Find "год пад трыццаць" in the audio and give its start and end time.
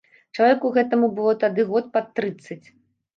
1.73-2.65